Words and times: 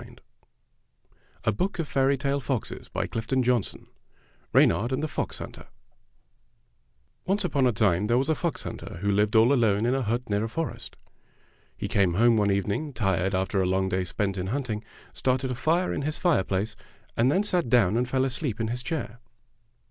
>: 0.01 0.01
y• 0.01 0.07
I 0.09 0.09
(i 0.09 0.13
••',I 0.15 0.17
* 0.19 0.21
i' 1.45 1.51
;^v<yv4 1.51 2.09
REYNARD 2.11 2.23
AND 2.41 2.41
THE 2.41 2.41
FOX 2.47 2.57
HUNTER 2.71 3.77
REYNARD 4.51 4.91
AND 4.93 5.03
THE 5.03 5.07
FOX 5.07 5.37
HUNTER 5.37 5.67
O 7.27 7.33
NCE 7.35 7.45
upon 7.45 7.67
a 7.67 7.71
time 7.71 8.07
there 8.07 8.17
was 8.17 8.27
a 8.27 8.33
fox 8.33 8.63
hunter 8.63 8.97
who 9.01 9.11
lived 9.11 9.35
all 9.35 9.53
alone 9.53 9.85
in 9.85 9.93
a 9.93 10.01
hut 10.01 10.27
near 10.27 10.43
a 10.45 10.49
forest. 10.49 10.95
He 11.77 11.87
came 11.87 12.15
home 12.15 12.35
one 12.35 12.49
evening, 12.49 12.93
tired 12.93 13.35
after 13.35 13.61
a 13.61 13.67
long 13.67 13.89
day 13.89 14.03
spent 14.03 14.39
in 14.39 14.47
hunting, 14.47 14.83
started 15.13 15.51
a 15.51 15.53
fire 15.53 15.93
in 15.93 16.01
his 16.01 16.17
fireplace, 16.17 16.75
and 17.15 17.29
then 17.29 17.43
sat 17.43 17.69
down 17.69 17.95
and 17.95 18.09
fell 18.09 18.25
asleep 18.25 18.59
in 18.59 18.69
his 18.69 18.81
chair. 18.81 19.19